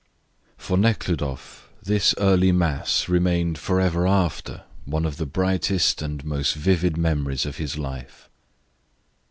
For 0.57 0.79
Nekhludoff 0.79 1.69
this 1.83 2.15
early 2.17 2.51
mass 2.51 3.07
remained 3.07 3.59
for 3.59 3.79
ever 3.79 4.07
after 4.07 4.63
one 4.85 5.05
of 5.05 5.17
the 5.17 5.27
brightest 5.27 6.01
and 6.01 6.25
most 6.25 6.55
vivid 6.55 6.97
memories 6.97 7.45
of 7.45 7.57
his 7.57 7.77
life. 7.77 8.27